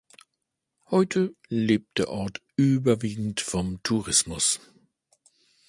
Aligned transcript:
Heute 0.89 1.35
lebt 1.47 1.99
der 1.99 2.09
Ort 2.09 2.41
überwiegend 2.55 3.39
vom 3.39 3.83
Tourismus. 3.83 4.59